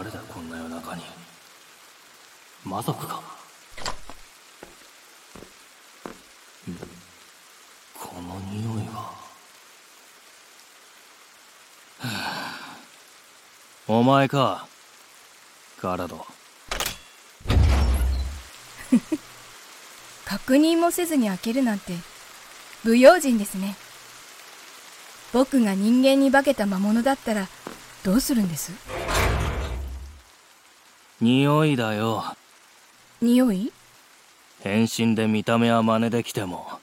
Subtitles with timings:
[0.00, 1.02] 誰だこんな夜中に。
[2.64, 3.20] 魔族か。
[7.98, 9.12] この匂いは。
[13.88, 14.66] お前か。
[15.82, 16.26] ガラド。
[20.24, 21.94] 確認もせずに開けるなんて
[22.84, 23.76] 不用心ですね。
[25.34, 27.48] 僕が人間に化けた魔物だったら
[28.02, 28.72] どうするんです？
[31.20, 32.24] 匂いだよ。
[33.20, 33.72] 匂い？
[34.62, 36.80] 変身で見た目は真似できても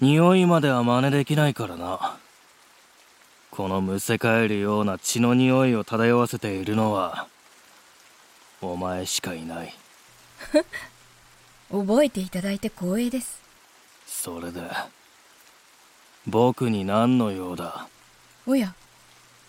[0.00, 2.16] 匂いまでは真似できないからな。
[3.50, 7.26] このむせ返るような血の匂いを漂わせているのは
[8.62, 9.74] お前しかいない。
[11.70, 13.40] 覚えていただいて光栄です。
[14.06, 14.60] それで
[16.26, 17.86] 僕に何の用だ？
[18.46, 18.74] おや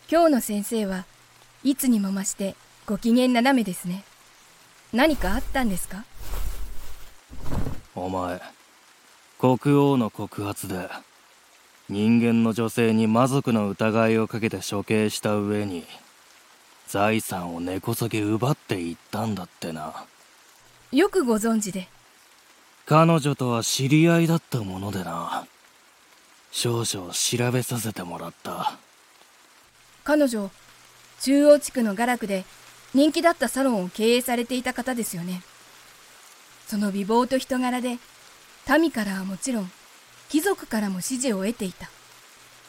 [0.09, 1.05] 今日の先生は
[1.63, 4.03] いつにも増してご機嫌斜めですね。
[4.91, 6.03] 何かあったんですか？
[7.95, 8.41] お前
[9.39, 10.89] 国王の告発で
[11.87, 15.85] 人間の女性に魔族の疑いをかけて処刑した上に
[16.87, 20.05] 財産を根こそぎ奪っていったんだってな。
[20.91, 21.87] よくご存知で。
[22.85, 25.47] 彼女とは知り合いだったものでな。
[26.51, 28.77] 少々調べさせてもらった。
[30.03, 30.51] 彼女
[31.21, 32.43] 中央地区の画楽で
[32.93, 35.41] 人気だったサロンを経営されていた方ですよね。
[36.67, 37.97] その美貌と人柄で
[38.79, 39.71] 民からはもちろん
[40.29, 41.89] 貴族からも支持を得ていた。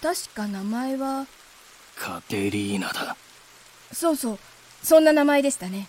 [0.03, 1.27] 確か名前は？
[1.97, 3.17] カテリーナだ。
[3.93, 4.39] そうそう。
[4.83, 5.89] そんな名前でしたね。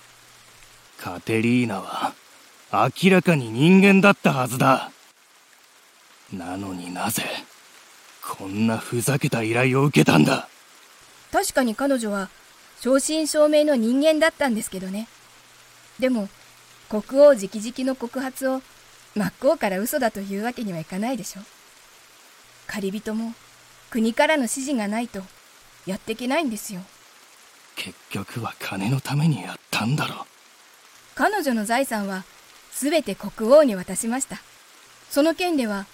[0.98, 2.14] カテリーナは
[2.72, 4.92] 明らかに人間だったはずだ。
[6.32, 7.24] なのになぜ
[8.22, 10.48] こんなふざけた依頼を受けたんだ。
[11.32, 12.30] 確かに彼女は
[12.86, 15.08] 正真正銘の人間だったんですけどね。
[15.98, 16.30] でも
[16.88, 18.62] 国王直々の告発を
[19.16, 21.42] 真っ向から嘘だというわけにはいかないでしょ
[22.68, 23.34] 借り人も
[23.90, 25.24] 国からの指示がないと
[25.88, 26.82] やっていけないんですよ。
[27.76, 30.28] 結局は金のためにやったんだろ
[31.16, 32.24] 彼女の財産は
[32.72, 34.38] 全て国王に渡しました。
[35.10, 35.88] その件では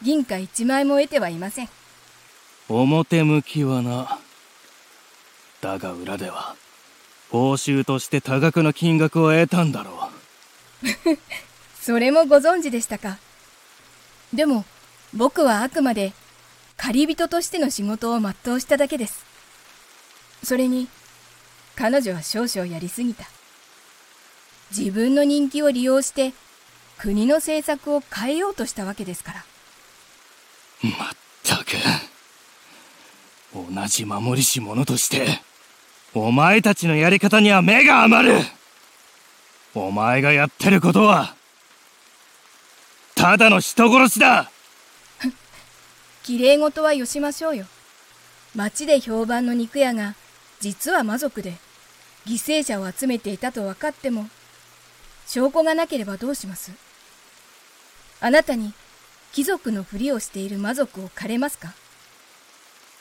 [0.00, 1.68] 銀貨一枚も得てはいません。
[2.68, 4.20] 表向きはな
[5.60, 6.54] だが裏では
[7.30, 10.10] 報酬として多額の金額を得たんだろ
[10.82, 11.18] う。
[11.80, 13.18] それもご存知でしたか？
[14.32, 14.64] でも
[15.14, 16.12] 僕はあくまで
[16.76, 19.24] 借り人としての仕事を全うしただけです。
[20.44, 20.88] それに
[21.74, 23.24] 彼女は少々やりすぎた。
[24.76, 26.32] 自分の人気を利用して
[26.98, 29.44] 国の政策を変えようとしたわけですから。
[30.82, 31.10] まっ
[31.44, 31.76] たく
[33.54, 35.40] 同じ守りし者として
[36.18, 38.38] お前たちのやり方には目が余る。
[39.74, 41.34] お前がやってることは
[43.14, 44.50] ただの人殺しだ。
[46.22, 47.66] 綺麗事はよしましょうよ。
[48.54, 50.14] 町で評判の肉屋が
[50.58, 51.52] 実は魔族で
[52.26, 54.26] 犠牲者を集めていたと分かっても
[55.26, 56.72] 証拠がなければどうします。
[58.22, 58.72] あなたに
[59.32, 61.74] 貴族のふりをしている魔族を狩れますか？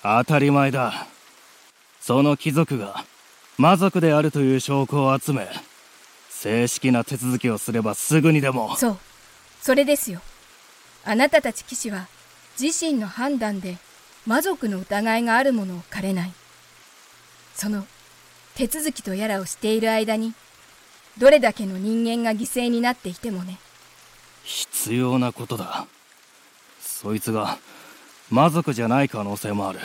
[0.04, 1.08] 当たり前だ
[2.06, 3.04] その貴族が
[3.58, 5.48] 魔族であるという証拠を集め
[6.30, 8.76] 正式な手続きをすればすぐにでも。
[8.76, 8.98] そう。
[9.60, 10.22] それですよ。
[11.04, 12.08] あなたたち騎士は
[12.62, 13.80] 自身の判断で
[14.28, 16.34] 魔族の疑いがあるものを狩れない。
[17.56, 17.88] その
[18.54, 20.36] 手続きとやらをしている間に
[21.18, 23.58] どれだけの人間が犠牲になっていてもね。
[24.44, 25.88] 必要なことだ。
[26.80, 27.58] そいつが
[28.30, 29.80] 魔族じゃない可能性もある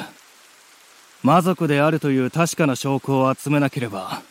[1.22, 4.22] 魔族であるという確かな証拠を集めなければ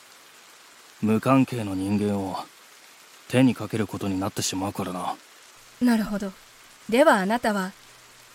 [1.02, 2.38] 無関係の人間を
[3.28, 5.16] 手にかけることになってしまうからな。
[5.82, 6.34] なるほど。
[6.90, 7.72] ではあなたは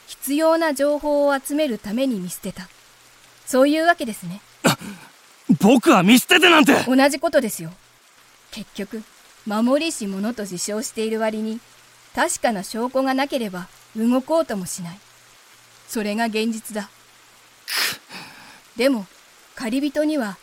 [0.07, 2.69] 必要な情報を集めるために見捨てた。
[3.45, 4.41] そういうわけですね。
[5.61, 6.73] 僕は見捨ててなんて！
[6.87, 7.73] 同じことですよ。
[8.53, 9.03] 結局
[9.47, 11.61] 守りし者と自称している割に
[12.15, 13.67] 確かな証拠がなければ
[13.97, 14.99] 動こうともしない。
[15.89, 16.89] それが現実だ
[18.77, 19.07] でも
[19.55, 20.37] 借り人には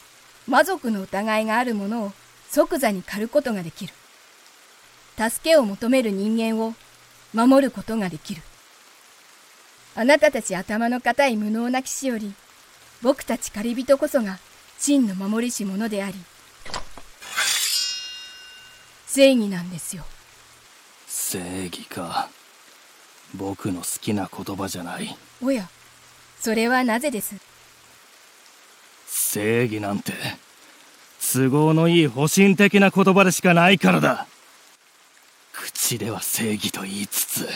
[0.47, 2.13] 魔族の疑いがあるものを
[2.49, 3.93] 即座に狩ることができる。
[5.17, 6.73] 助けを求める人間を
[7.33, 8.41] 守ることができる。
[9.95, 12.33] あなたたち頭の固い無能な騎士より
[13.01, 14.39] 僕たち借り人こそが
[14.79, 16.15] 真の守りし者であり
[19.05, 20.05] 正義なんですよ。
[21.07, 22.29] 正義か。
[23.35, 25.17] 僕の好きな言葉じゃない。
[25.41, 25.69] おや
[26.39, 27.35] それはなぜです？
[29.33, 30.11] 正義なんて
[31.21, 34.27] 都合のいい保身的な言葉でしかないからだ。
[35.53, 37.47] 口では正義と言いつつ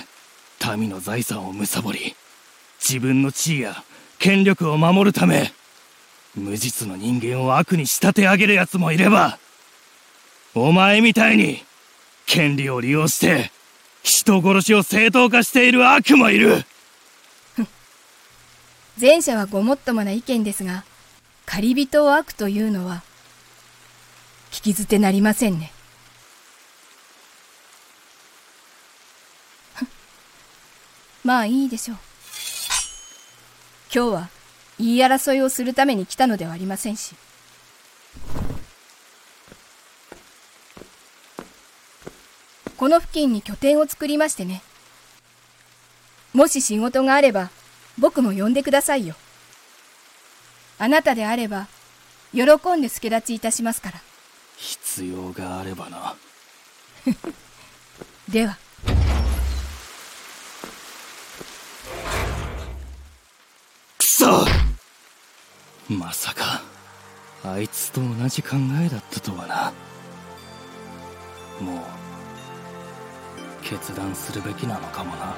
[0.77, 2.15] 民の財産を貪り
[2.79, 3.83] 自分の地位や
[4.19, 5.51] 権力を守るため
[6.33, 9.37] 無実の人間を悪に仕立て上げる奴もいれば
[10.53, 11.65] お前みたいに
[12.25, 13.51] 権利を利用して
[14.01, 16.63] 人殺しを正当化している悪もいる。
[19.01, 20.85] 前者はごもっともな意見ですが
[21.45, 23.03] 借り人を悪というのは
[24.51, 25.71] 聞き捨てなりませんね。
[31.23, 31.97] まあいいでしょう。
[33.93, 34.29] 今日は
[34.77, 37.15] 言い争いをするために来たのではありませんし。
[42.77, 44.61] この付近に拠点を作りましてね。
[46.33, 47.49] もし仕事があれば
[47.97, 49.15] 僕も呼んでくださいよ。
[50.77, 51.67] あなたであれば
[52.33, 52.43] 喜
[52.77, 54.01] んで助立ちいたしますから。
[54.57, 56.15] 必要があればな。
[58.27, 58.57] では。
[63.97, 64.45] くそ。
[65.87, 66.61] まさか
[67.43, 69.73] あいつと同じ考えだったとはな。
[71.61, 71.79] もう
[73.63, 75.35] 決断するべきなのかもな